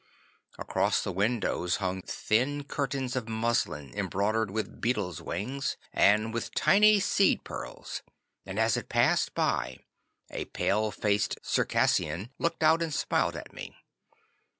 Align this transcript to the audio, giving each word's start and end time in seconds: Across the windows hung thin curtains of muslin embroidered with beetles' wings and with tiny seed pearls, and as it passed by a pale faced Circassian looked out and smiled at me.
Across 0.57 1.03
the 1.03 1.11
windows 1.11 1.75
hung 1.75 2.01
thin 2.01 2.63
curtains 2.63 3.15
of 3.15 3.29
muslin 3.29 3.93
embroidered 3.95 4.49
with 4.49 4.81
beetles' 4.81 5.21
wings 5.21 5.77
and 5.93 6.33
with 6.33 6.55
tiny 6.55 6.99
seed 6.99 7.43
pearls, 7.43 8.01
and 8.43 8.57
as 8.57 8.75
it 8.75 8.89
passed 8.89 9.35
by 9.35 9.77
a 10.31 10.45
pale 10.45 10.89
faced 10.89 11.37
Circassian 11.43 12.31
looked 12.39 12.63
out 12.63 12.81
and 12.81 12.91
smiled 12.91 13.35
at 13.35 13.53
me. 13.53 13.75